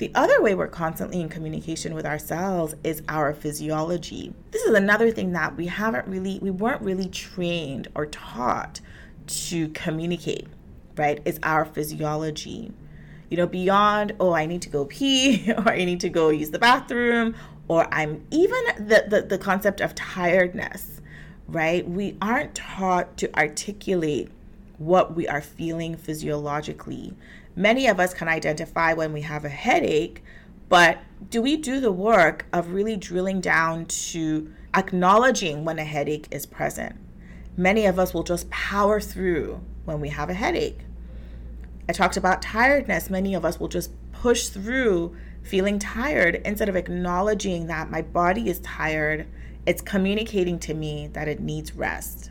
The 0.00 0.10
other 0.14 0.40
way 0.40 0.54
we're 0.54 0.66
constantly 0.66 1.20
in 1.20 1.28
communication 1.28 1.94
with 1.94 2.06
ourselves 2.06 2.74
is 2.82 3.02
our 3.06 3.34
physiology. 3.34 4.32
This 4.50 4.62
is 4.62 4.74
another 4.74 5.10
thing 5.10 5.32
that 5.32 5.58
we 5.58 5.66
haven't 5.66 6.08
really, 6.08 6.38
we 6.40 6.50
weren't 6.50 6.80
really 6.80 7.06
trained 7.06 7.88
or 7.94 8.06
taught 8.06 8.80
to 9.26 9.68
communicate, 9.68 10.46
right? 10.96 11.20
It's 11.26 11.38
our 11.42 11.66
physiology. 11.66 12.72
You 13.28 13.36
know, 13.36 13.46
beyond, 13.46 14.14
oh, 14.18 14.32
I 14.32 14.46
need 14.46 14.62
to 14.62 14.70
go 14.70 14.86
pee 14.86 15.52
or 15.58 15.68
I 15.68 15.84
need 15.84 16.00
to 16.00 16.08
go 16.08 16.30
use 16.30 16.50
the 16.50 16.58
bathroom 16.58 17.34
or 17.68 17.86
I'm 17.92 18.24
even 18.30 18.64
the, 18.78 19.04
the, 19.06 19.20
the 19.20 19.36
concept 19.36 19.82
of 19.82 19.94
tiredness, 19.94 21.02
right? 21.46 21.86
We 21.86 22.16
aren't 22.22 22.54
taught 22.54 23.18
to 23.18 23.36
articulate 23.36 24.30
what 24.78 25.14
we 25.14 25.28
are 25.28 25.42
feeling 25.42 25.94
physiologically. 25.94 27.12
Many 27.56 27.88
of 27.88 27.98
us 27.98 28.14
can 28.14 28.28
identify 28.28 28.92
when 28.92 29.12
we 29.12 29.22
have 29.22 29.44
a 29.44 29.48
headache, 29.48 30.22
but 30.68 30.98
do 31.28 31.42
we 31.42 31.56
do 31.56 31.80
the 31.80 31.92
work 31.92 32.46
of 32.52 32.72
really 32.72 32.96
drilling 32.96 33.40
down 33.40 33.86
to 33.86 34.52
acknowledging 34.74 35.64
when 35.64 35.78
a 35.78 35.84
headache 35.84 36.28
is 36.30 36.46
present? 36.46 36.96
Many 37.56 37.86
of 37.86 37.98
us 37.98 38.14
will 38.14 38.22
just 38.22 38.48
power 38.50 39.00
through 39.00 39.60
when 39.84 40.00
we 40.00 40.10
have 40.10 40.30
a 40.30 40.34
headache. 40.34 40.80
I 41.88 41.92
talked 41.92 42.16
about 42.16 42.40
tiredness. 42.40 43.10
Many 43.10 43.34
of 43.34 43.44
us 43.44 43.58
will 43.58 43.68
just 43.68 43.90
push 44.12 44.46
through 44.46 45.16
feeling 45.42 45.80
tired 45.80 46.36
instead 46.44 46.68
of 46.68 46.76
acknowledging 46.76 47.66
that 47.66 47.90
my 47.90 48.00
body 48.00 48.48
is 48.48 48.60
tired. 48.60 49.26
It's 49.66 49.82
communicating 49.82 50.60
to 50.60 50.74
me 50.74 51.08
that 51.08 51.26
it 51.26 51.40
needs 51.40 51.74
rest 51.74 52.29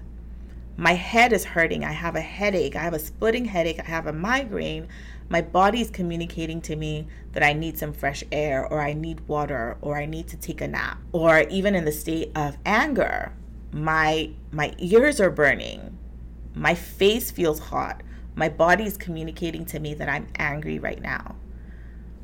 my 0.80 0.94
head 0.94 1.34
is 1.34 1.44
hurting. 1.44 1.84
I 1.84 1.92
have 1.92 2.16
a 2.16 2.22
headache. 2.22 2.78
I 2.78 2.80
have 2.80 2.94
a 2.94 3.00
splitting 3.00 3.44
headache. 3.44 3.82
I 3.82 3.84
have 3.84 4.08
a 4.08 4.14
migraine. 4.14 4.88
My 5.28 5.42
body's 5.42 5.90
communicating 5.90 6.62
to 6.62 6.78
me 6.78 7.06
that 7.34 7.44
I 7.44 7.52
need 7.52 7.78
some 7.78 7.92
fresh 7.92 8.24
air 8.32 8.66
or 8.66 8.80
I 8.80 8.94
need 8.94 9.20
water 9.28 9.76
or 9.82 9.98
I 9.98 10.06
need 10.06 10.30
to 10.30 10.38
take 10.38 10.62
a 10.62 10.70
nap. 10.70 10.98
Or 11.12 11.42
even 11.50 11.76
in 11.76 11.84
the 11.84 11.92
state 11.92 12.32
of 12.34 12.58
anger, 12.66 13.34
my 13.74 14.32
my 14.54 14.74
ears 14.78 15.20
are 15.20 15.30
burning. 15.30 15.98
My 16.56 16.76
face 16.76 17.30
feels 17.30 17.60
hot. 17.60 18.02
My 18.36 18.48
body's 18.48 18.96
communicating 18.96 19.66
to 19.66 19.82
me 19.82 19.94
that 19.96 20.08
I'm 20.08 20.30
angry 20.38 20.80
right 20.80 21.02
now. 21.02 21.36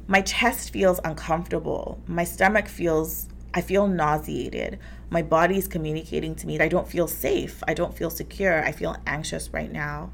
My 0.07 0.21
chest 0.21 0.71
feels 0.71 1.01
uncomfortable. 1.03 1.99
My 2.07 2.23
stomach 2.23 2.69
feels 2.69 3.27
I 3.55 3.61
feel 3.61 3.87
nauseated. 3.87 4.79
My 5.09 5.21
body 5.21 5.57
is 5.57 5.67
communicating 5.67 6.35
to 6.35 6.45
me 6.45 6.57
that 6.57 6.65
I 6.65 6.67
don't 6.67 6.87
feel 6.87 7.07
safe. 7.07 7.63
I 7.67 7.73
don't 7.73 7.97
feel 7.97 8.09
secure. 8.09 8.63
I 8.63 8.73
feel 8.73 8.97
anxious 9.07 9.49
right 9.53 9.71
now. 9.71 10.11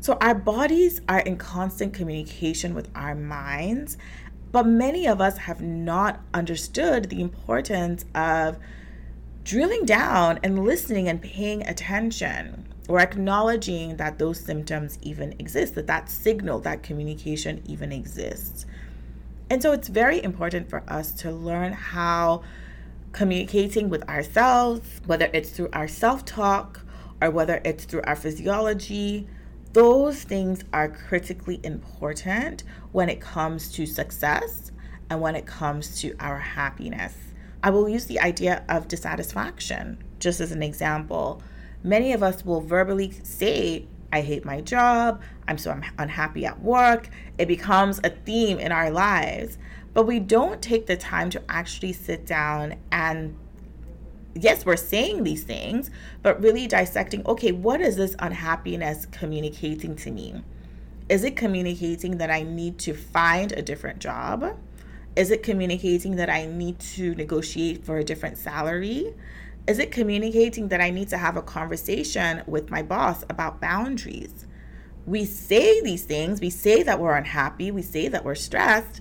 So, 0.00 0.16
our 0.20 0.34
bodies 0.34 1.00
are 1.08 1.18
in 1.18 1.36
constant 1.36 1.92
communication 1.92 2.72
with 2.72 2.88
our 2.94 3.16
minds, 3.16 3.98
but 4.52 4.64
many 4.64 5.08
of 5.08 5.20
us 5.20 5.38
have 5.38 5.60
not 5.60 6.20
understood 6.32 7.10
the 7.10 7.20
importance 7.20 8.04
of 8.14 8.58
drilling 9.42 9.84
down 9.84 10.38
and 10.44 10.64
listening 10.64 11.08
and 11.08 11.20
paying 11.20 11.66
attention 11.66 12.68
or 12.88 13.00
acknowledging 13.00 13.96
that 13.96 14.20
those 14.20 14.38
symptoms 14.38 14.98
even 15.02 15.34
exist, 15.40 15.74
that 15.74 15.88
that 15.88 16.08
signal, 16.08 16.60
that 16.60 16.84
communication 16.84 17.60
even 17.66 17.90
exists. 17.90 18.66
And 19.50 19.60
so 19.62 19.72
it's 19.72 19.88
very 19.88 20.22
important 20.22 20.70
for 20.70 20.84
us 20.86 21.10
to 21.22 21.32
learn 21.32 21.72
how 21.72 22.42
communicating 23.12 23.88
with 23.88 24.08
ourselves, 24.08 25.00
whether 25.06 25.28
it's 25.32 25.50
through 25.50 25.68
our 25.72 25.88
self 25.88 26.24
talk 26.24 26.80
or 27.20 27.30
whether 27.30 27.60
it's 27.64 27.84
through 27.84 28.02
our 28.04 28.16
physiology, 28.16 29.26
those 29.72 30.22
things 30.22 30.64
are 30.72 30.88
critically 30.88 31.60
important 31.62 32.64
when 32.92 33.08
it 33.08 33.20
comes 33.20 33.70
to 33.72 33.86
success 33.86 34.72
and 35.10 35.20
when 35.20 35.36
it 35.36 35.46
comes 35.46 36.00
to 36.00 36.14
our 36.20 36.38
happiness. 36.38 37.14
I 37.62 37.70
will 37.70 37.88
use 37.88 38.06
the 38.06 38.20
idea 38.20 38.64
of 38.68 38.88
dissatisfaction 38.88 40.02
just 40.20 40.40
as 40.40 40.52
an 40.52 40.62
example. 40.62 41.42
Many 41.82 42.12
of 42.12 42.22
us 42.22 42.44
will 42.44 42.60
verbally 42.60 43.12
say, 43.22 43.86
I 44.12 44.20
hate 44.20 44.44
my 44.44 44.60
job, 44.60 45.22
I'm 45.46 45.58
so 45.58 45.78
unhappy 45.98 46.46
at 46.46 46.60
work. 46.62 47.08
It 47.36 47.46
becomes 47.46 48.00
a 48.04 48.10
theme 48.10 48.58
in 48.58 48.72
our 48.72 48.90
lives 48.90 49.58
but 49.98 50.06
we 50.06 50.20
don't 50.20 50.62
take 50.62 50.86
the 50.86 50.96
time 50.96 51.28
to 51.28 51.42
actually 51.48 51.92
sit 51.92 52.24
down 52.24 52.76
and 52.92 53.36
yes, 54.32 54.64
we're 54.64 54.76
saying 54.76 55.24
these 55.24 55.42
things, 55.42 55.90
but 56.22 56.40
really 56.40 56.68
dissecting 56.68 57.26
okay, 57.26 57.50
what 57.50 57.80
is 57.80 57.96
this 57.96 58.14
unhappiness 58.20 59.06
communicating 59.06 59.96
to 59.96 60.12
me? 60.12 60.44
Is 61.08 61.24
it 61.24 61.34
communicating 61.34 62.18
that 62.18 62.30
I 62.30 62.44
need 62.44 62.78
to 62.78 62.94
find 62.94 63.50
a 63.50 63.60
different 63.60 63.98
job? 63.98 64.56
Is 65.16 65.32
it 65.32 65.42
communicating 65.42 66.14
that 66.14 66.30
I 66.30 66.46
need 66.46 66.78
to 66.94 67.16
negotiate 67.16 67.84
for 67.84 67.98
a 67.98 68.04
different 68.04 68.38
salary? 68.38 69.16
Is 69.66 69.80
it 69.80 69.90
communicating 69.90 70.68
that 70.68 70.80
I 70.80 70.90
need 70.90 71.08
to 71.08 71.18
have 71.18 71.36
a 71.36 71.42
conversation 71.42 72.44
with 72.46 72.70
my 72.70 72.82
boss 72.82 73.24
about 73.28 73.60
boundaries? 73.60 74.46
We 75.06 75.24
say 75.24 75.80
these 75.80 76.04
things, 76.04 76.40
we 76.40 76.50
say 76.50 76.84
that 76.84 77.00
we're 77.00 77.16
unhappy, 77.16 77.72
we 77.72 77.82
say 77.82 78.06
that 78.06 78.24
we're 78.24 78.36
stressed, 78.36 79.00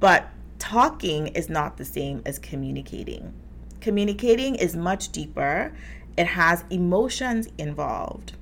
but 0.00 0.28
talking 0.58 1.28
is 1.28 1.48
not 1.48 1.76
the 1.76 1.84
same 1.84 2.22
as 2.26 2.38
communicating. 2.38 3.32
Communicating 3.80 4.54
is 4.56 4.74
much 4.76 5.10
deeper, 5.10 5.72
it 6.16 6.26
has 6.26 6.64
emotions 6.70 7.48
involved, 7.58 8.32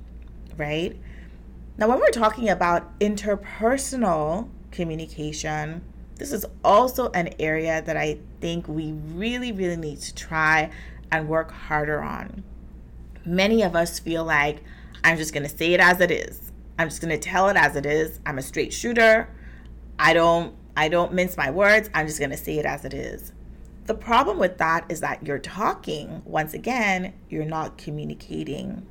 right? 0.57 0.97
Now, 1.77 1.87
when 1.89 1.99
we're 1.99 2.09
talking 2.09 2.49
about 2.49 2.97
interpersonal 2.99 4.49
communication, 4.71 5.83
this 6.15 6.31
is 6.31 6.43
also 6.63 7.11
an 7.11 7.29
area 7.39 7.83
that 7.83 7.95
I 7.95 8.17
think 8.41 8.67
we 8.67 8.93
really, 8.93 9.51
really 9.51 9.77
need 9.77 9.99
to 10.01 10.15
try 10.15 10.71
and 11.11 11.29
work 11.29 11.51
harder 11.51 12.01
on. 12.01 12.43
Many 13.23 13.61
of 13.61 13.75
us 13.75 13.99
feel 13.99 14.23
like 14.23 14.63
I'm 15.03 15.17
just 15.17 15.33
going 15.33 15.47
to 15.47 15.55
say 15.55 15.73
it 15.73 15.79
as 15.79 16.01
it 16.01 16.09
is. 16.09 16.51
I'm 16.79 16.89
just 16.89 17.01
going 17.01 17.17
to 17.17 17.19
tell 17.19 17.49
it 17.49 17.55
as 17.55 17.75
it 17.75 17.85
is. 17.85 18.19
I'm 18.25 18.39
a 18.39 18.41
straight 18.41 18.73
shooter. 18.73 19.29
I 19.99 20.13
don't 20.13 20.55
I 20.77 20.87
don't 20.87 21.11
mince 21.13 21.35
my 21.35 21.51
words. 21.51 21.89
I'm 21.93 22.07
just 22.07 22.19
going 22.19 22.31
to 22.31 22.37
say 22.37 22.59
it 22.59 22.65
as 22.65 22.85
it 22.85 22.93
is. 22.93 23.33
The 23.85 23.95
problem 23.95 24.37
with 24.37 24.57
that 24.59 24.85
is 24.89 25.01
that 25.01 25.25
you're 25.25 25.39
talking. 25.39 26.21
Once 26.25 26.53
again, 26.53 27.13
you're 27.29 27.45
not 27.45 27.77
communicating. 27.77 28.85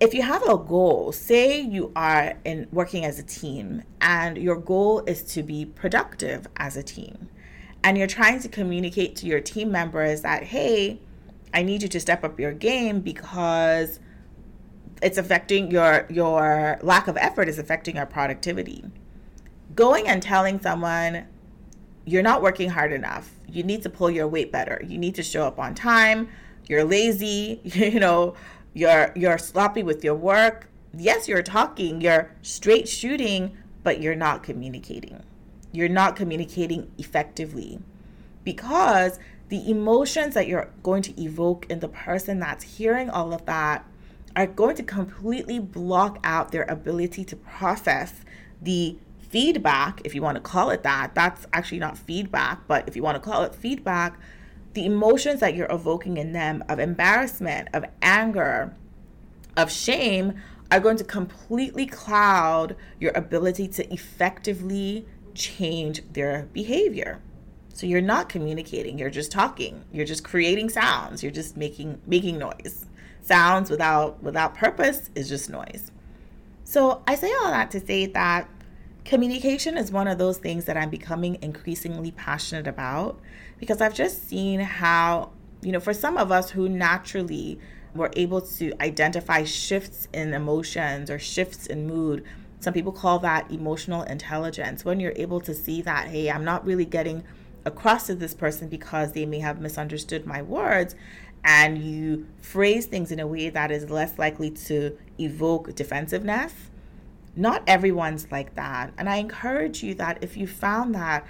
if 0.00 0.14
you 0.14 0.22
have 0.22 0.42
a 0.48 0.56
goal, 0.56 1.12
say 1.12 1.60
you 1.60 1.92
are 1.94 2.34
in 2.44 2.66
working 2.72 3.04
as 3.04 3.18
a 3.18 3.22
team 3.22 3.82
and 4.00 4.38
your 4.38 4.56
goal 4.56 5.02
is 5.06 5.22
to 5.34 5.42
be 5.42 5.64
productive 5.66 6.46
as 6.56 6.76
a 6.76 6.82
team 6.82 7.28
and 7.84 7.98
you're 7.98 8.06
trying 8.06 8.40
to 8.40 8.48
communicate 8.48 9.16
to 9.16 9.26
your 9.26 9.40
team 9.40 9.70
members 9.70 10.22
that 10.22 10.44
hey, 10.44 11.00
I 11.52 11.62
need 11.62 11.82
you 11.82 11.88
to 11.88 12.00
step 12.00 12.24
up 12.24 12.38
your 12.40 12.52
game 12.52 13.00
because 13.00 14.00
it's 15.02 15.18
affecting 15.18 15.70
your 15.70 16.06
your 16.10 16.78
lack 16.82 17.08
of 17.08 17.16
effort 17.16 17.48
is 17.48 17.58
affecting 17.58 17.98
our 17.98 18.06
productivity. 18.06 18.84
Going 19.80 20.08
and 20.08 20.22
telling 20.22 20.60
someone 20.60 21.26
you're 22.04 22.22
not 22.22 22.42
working 22.42 22.68
hard 22.68 22.92
enough. 22.92 23.30
You 23.48 23.62
need 23.62 23.80
to 23.84 23.88
pull 23.88 24.10
your 24.10 24.28
weight 24.28 24.52
better. 24.52 24.82
You 24.86 24.98
need 24.98 25.14
to 25.14 25.22
show 25.22 25.46
up 25.46 25.58
on 25.58 25.74
time. 25.74 26.28
You're 26.68 26.84
lazy, 26.84 27.62
you 27.64 27.98
know, 27.98 28.34
you're 28.74 29.10
you're 29.16 29.38
sloppy 29.38 29.82
with 29.82 30.04
your 30.04 30.16
work. 30.16 30.68
Yes, 30.92 31.28
you're 31.28 31.42
talking, 31.42 32.02
you're 32.02 32.30
straight 32.42 32.90
shooting, 32.90 33.56
but 33.82 34.02
you're 34.02 34.14
not 34.14 34.42
communicating. 34.42 35.22
You're 35.72 35.88
not 35.88 36.14
communicating 36.14 36.92
effectively 36.98 37.80
because 38.44 39.18
the 39.48 39.70
emotions 39.70 40.34
that 40.34 40.46
you're 40.46 40.68
going 40.82 41.00
to 41.04 41.18
evoke 41.18 41.64
in 41.70 41.80
the 41.80 41.88
person 41.88 42.38
that's 42.38 42.64
hearing 42.76 43.08
all 43.08 43.32
of 43.32 43.46
that 43.46 43.86
are 44.36 44.46
going 44.46 44.76
to 44.76 44.82
completely 44.82 45.58
block 45.58 46.18
out 46.22 46.52
their 46.52 46.64
ability 46.64 47.24
to 47.24 47.34
process 47.34 48.26
the 48.60 48.98
feedback, 49.30 50.02
if 50.04 50.14
you 50.14 50.22
want 50.22 50.36
to 50.36 50.42
call 50.42 50.70
it 50.70 50.82
that. 50.82 51.14
That's 51.14 51.46
actually 51.52 51.78
not 51.78 51.96
feedback, 51.96 52.66
but 52.66 52.86
if 52.86 52.96
you 52.96 53.02
want 53.02 53.14
to 53.14 53.20
call 53.20 53.42
it 53.44 53.54
feedback, 53.54 54.18
the 54.74 54.84
emotions 54.84 55.40
that 55.40 55.54
you're 55.54 55.70
evoking 55.70 56.16
in 56.16 56.32
them 56.32 56.62
of 56.68 56.78
embarrassment, 56.78 57.68
of 57.72 57.84
anger, 58.02 58.76
of 59.56 59.70
shame 59.70 60.34
are 60.70 60.80
going 60.80 60.96
to 60.96 61.04
completely 61.04 61.86
cloud 61.86 62.76
your 63.00 63.12
ability 63.14 63.66
to 63.68 63.92
effectively 63.92 65.06
change 65.34 66.02
their 66.12 66.48
behavior. 66.52 67.20
So 67.72 67.86
you're 67.86 68.00
not 68.00 68.28
communicating, 68.28 68.98
you're 68.98 69.10
just 69.10 69.32
talking. 69.32 69.84
You're 69.92 70.06
just 70.06 70.22
creating 70.22 70.68
sounds. 70.68 71.22
You're 71.22 71.32
just 71.32 71.56
making 71.56 72.00
making 72.06 72.38
noise. 72.38 72.86
Sounds 73.22 73.70
without 73.70 74.22
without 74.22 74.54
purpose 74.54 75.08
is 75.14 75.28
just 75.28 75.48
noise. 75.48 75.90
So 76.64 77.02
I 77.06 77.14
say 77.14 77.32
all 77.32 77.50
that 77.50 77.70
to 77.72 77.80
say 77.80 78.06
that 78.06 78.48
communication 79.10 79.76
is 79.76 79.90
one 79.90 80.06
of 80.06 80.18
those 80.18 80.38
things 80.38 80.66
that 80.66 80.76
I'm 80.76 80.88
becoming 80.88 81.36
increasingly 81.42 82.12
passionate 82.12 82.68
about 82.68 83.18
because 83.58 83.80
I've 83.80 83.92
just 83.92 84.28
seen 84.28 84.60
how, 84.60 85.32
you 85.62 85.72
know, 85.72 85.80
for 85.80 85.92
some 85.92 86.16
of 86.16 86.30
us 86.30 86.50
who 86.50 86.68
naturally 86.68 87.58
were 87.92 88.12
able 88.14 88.40
to 88.40 88.72
identify 88.80 89.42
shifts 89.42 90.06
in 90.12 90.32
emotions 90.32 91.10
or 91.10 91.18
shifts 91.18 91.66
in 91.66 91.88
mood, 91.88 92.22
some 92.60 92.72
people 92.72 92.92
call 92.92 93.18
that 93.18 93.50
emotional 93.50 94.04
intelligence. 94.04 94.84
When 94.84 95.00
you're 95.00 95.14
able 95.16 95.40
to 95.40 95.56
see 95.56 95.82
that, 95.82 96.06
hey, 96.06 96.30
I'm 96.30 96.44
not 96.44 96.64
really 96.64 96.84
getting 96.84 97.24
across 97.64 98.06
to 98.06 98.14
this 98.14 98.32
person 98.32 98.68
because 98.68 99.10
they 99.10 99.26
may 99.26 99.40
have 99.40 99.60
misunderstood 99.60 100.24
my 100.24 100.40
words 100.40 100.94
and 101.42 101.78
you 101.78 102.28
phrase 102.40 102.86
things 102.86 103.10
in 103.10 103.18
a 103.18 103.26
way 103.26 103.50
that 103.50 103.72
is 103.72 103.90
less 103.90 104.20
likely 104.20 104.52
to 104.52 104.96
evoke 105.18 105.74
defensiveness 105.74 106.52
not 107.36 107.62
everyone's 107.66 108.30
like 108.30 108.54
that. 108.54 108.92
And 108.98 109.08
I 109.08 109.16
encourage 109.16 109.82
you 109.82 109.94
that 109.94 110.22
if 110.22 110.36
you 110.36 110.46
found 110.46 110.94
that 110.94 111.26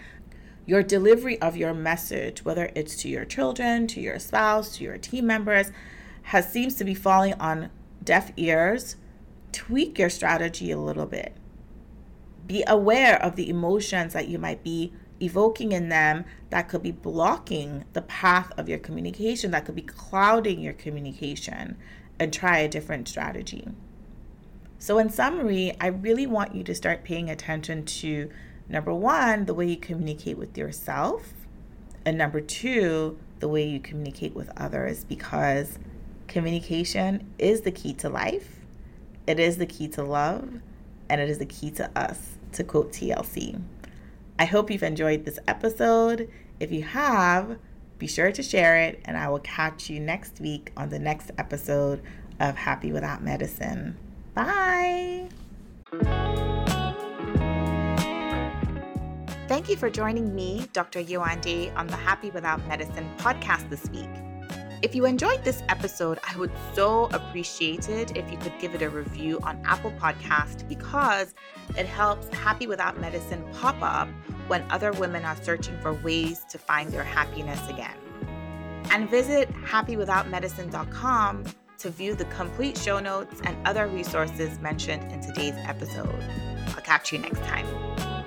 your 0.67 0.83
delivery 0.83 1.41
of 1.41 1.57
your 1.57 1.75
message, 1.75 2.45
whether 2.45 2.71
it's 2.75 2.97
to 2.97 3.09
your 3.09 3.25
children, 3.25 3.87
to 3.89 4.01
your 4.01 4.19
spouse, 4.19 4.77
to 4.77 4.85
your 4.85 4.99
team 4.99 5.27
members, 5.27 5.73
has 6.23 6.51
seems 6.53 6.77
to 6.77 6.85
be 6.85 6.95
falling 6.95 7.35
on 7.35 7.71
deaf 8.03 8.33
ears, 8.37 8.97
tweak 9.53 9.99
your 9.99 10.11
strategy 10.11 10.71
a 10.71 10.79
little 10.79 11.07
bit. 11.07 11.37
Be 12.47 12.65
aware 12.67 13.21
of 13.23 13.37
the 13.37 13.49
emotions 13.49 14.13
that 14.13 14.29
you 14.29 14.39
might 14.39 14.63
be 14.63 14.93
evoking 15.21 15.73
in 15.73 15.89
them 15.89 16.25
that 16.51 16.69
could 16.69 16.83
be 16.83 16.93
blocking 16.93 17.85
the 17.93 18.03
path 18.03 18.53
of 18.57 18.69
your 18.69 18.79
communication, 18.79 19.51
that 19.51 19.65
could 19.65 19.75
be 19.75 19.83
clouding 19.83 20.61
your 20.61 20.73
communication, 20.73 21.77
and 22.19 22.33
try 22.33 22.59
a 22.59 22.69
different 22.69 23.09
strategy. 23.09 23.69
So, 24.83 24.97
in 24.97 25.11
summary, 25.11 25.77
I 25.79 25.89
really 25.89 26.27
want 26.27 26.55
you 26.55 26.65
to 26.65 26.75
start 26.75 27.05
paying 27.05 27.29
attention 27.29 27.85
to 27.85 28.31
number 28.67 28.95
one, 28.95 29.45
the 29.45 29.53
way 29.53 29.67
you 29.67 29.77
communicate 29.77 30.39
with 30.39 30.57
yourself, 30.57 31.35
and 32.07 32.17
number 32.17 32.41
two, 32.41 33.19
the 33.41 33.49
way 33.49 33.63
you 33.63 33.79
communicate 33.79 34.35
with 34.35 34.51
others, 34.57 35.05
because 35.05 35.79
communication 36.29 37.31
is 37.39 37.61
the 37.61 37.71
key 37.71 37.93
to 37.93 38.09
life, 38.09 38.61
it 39.27 39.39
is 39.39 39.59
the 39.59 39.67
key 39.67 39.87
to 39.89 40.03
love, 40.03 40.63
and 41.11 41.21
it 41.21 41.29
is 41.29 41.37
the 41.37 41.45
key 41.45 41.71
to 41.73 41.91
us, 41.95 42.39
to 42.53 42.65
quote 42.65 42.91
TLC. 42.91 43.61
I 44.39 44.47
hope 44.47 44.71
you've 44.71 44.83
enjoyed 44.83 45.27
this 45.27 45.39
episode. 45.47 46.31
If 46.59 46.73
you 46.73 46.85
have, 46.85 47.59
be 47.99 48.07
sure 48.07 48.33
to 48.33 48.43
share 48.43 48.79
it, 48.79 49.03
and 49.05 49.19
I 49.19 49.29
will 49.29 49.41
catch 49.41 49.91
you 49.91 50.01
next 50.01 50.41
week 50.41 50.73
on 50.75 50.89
the 50.89 50.99
next 50.99 51.33
episode 51.37 52.01
of 52.41 52.57
Happy 52.57 52.93
Without 52.93 53.23
Medicine. 53.23 53.99
Bye. 54.41 55.29
Thank 59.49 59.69
you 59.69 59.77
for 59.77 59.91
joining 59.91 60.35
me, 60.35 60.67
Dr. 60.73 61.03
Yewande, 61.03 61.77
on 61.77 61.87
the 61.89 61.97
Happy 61.97 62.31
Without 62.31 62.67
Medicine 62.67 63.07
podcast 63.19 63.69
this 63.69 63.85
week. 63.91 64.09
If 64.81 64.95
you 64.95 65.05
enjoyed 65.05 65.45
this 65.45 65.63
episode, 65.69 66.21
I 66.27 66.39
would 66.39 66.53
so 66.75 67.11
appreciate 67.13 67.91
it 67.91 68.17
if 68.17 68.31
you 68.33 68.39
could 68.39 68.55
give 68.59 68.75
it 68.75 68.81
a 68.81 68.89
review 68.89 69.41
on 69.43 69.61
Apple 69.67 69.93
Podcast 70.01 70.67
because 70.71 71.35
it 71.77 71.85
helps 71.85 72.35
Happy 72.35 72.67
Without 72.67 72.99
Medicine 72.99 73.45
pop 73.53 73.77
up 73.83 74.09
when 74.47 74.65
other 74.71 74.93
women 74.93 75.27
are 75.27 75.37
searching 75.43 75.79
for 75.83 75.93
ways 75.93 76.47
to 76.49 76.57
find 76.57 76.91
their 76.91 77.05
happiness 77.05 77.61
again. 77.69 77.99
And 78.91 79.11
visit 79.11 79.53
happywithoutmedicine.com 79.65 81.45
to 81.81 81.91
view 81.91 82.15
the 82.15 82.27
complete 82.27 82.77
show 82.77 83.01
notes 83.01 83.41
and 83.45 83.57
other 83.67 83.87
resources 83.87 84.59
mentioned 84.61 85.11
in 85.13 85.21
today's 85.21 85.55
episode. 85.65 86.23
I'll 86.69 86.83
catch 86.83 87.13
you 87.13 87.19
next 87.19 87.41
time. 87.41 88.20